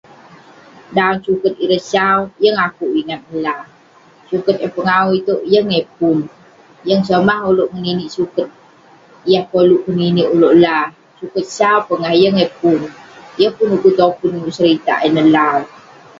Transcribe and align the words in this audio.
Dan 0.97 1.13
suket 1.25 1.53
ireh 1.63 1.83
sau, 1.91 2.19
yeng 2.43 2.59
akouk 2.67 2.93
ingat 3.01 3.21
eh 3.33 3.41
la. 3.45 3.55
Suket 4.29 4.55
eh 4.65 4.73
pengawu 4.75 5.09
itouk 5.19 5.41
yeng 5.53 5.69
eh 5.79 5.85
pun. 5.97 6.17
Yeng 6.87 7.01
somah 7.09 7.39
ulouk 7.49 7.71
ngeninik 7.73 8.13
suket 8.17 8.49
yah 9.31 9.43
koluk 9.51 9.81
keninik 9.87 10.27
ulouk 10.35 10.55
la, 10.63 10.77
suket 11.19 11.45
sau 11.57 11.77
pongah 11.87 12.13
yeng 12.21 12.37
eh 12.45 12.51
pun. 12.59 12.79
Yeng 13.39 13.53
pun 13.57 13.67
ukun 13.75 13.93
topun 13.99 14.31
ulouk 14.37 14.55
seritak 14.57 14.97
ineh 15.07 15.27
la 15.35 15.45
lah. 15.57 15.63